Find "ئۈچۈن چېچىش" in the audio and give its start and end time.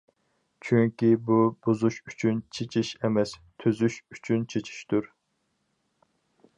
2.11-2.95